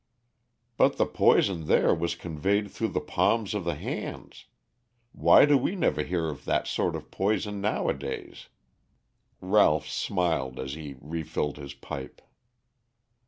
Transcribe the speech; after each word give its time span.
"But 0.77 0.97
the 0.97 1.05
poison 1.05 1.65
there 1.65 1.93
was 1.93 2.15
conveyed 2.15 2.71
through 2.71 2.87
the 2.87 2.99
palms 2.99 3.53
of 3.53 3.65
the 3.65 3.75
hands. 3.75 4.45
Why 5.11 5.45
do 5.45 5.55
we 5.59 5.75
never 5.75 6.01
hear 6.01 6.27
of 6.29 6.43
that 6.45 6.65
sort 6.65 6.95
of 6.95 7.11
poison 7.11 7.61
nowadays?" 7.61 8.47
Ralph 9.41 9.87
smiled 9.87 10.59
as 10.59 10.73
he 10.73 10.95
refilled 10.99 11.57
his 11.57 11.75
pipe. 11.75 12.19